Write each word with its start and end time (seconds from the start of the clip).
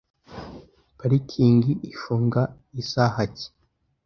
Parikingi 0.97 1.71
ifunga 1.91 2.41
isaha 2.81 3.19
ki? 3.35 3.47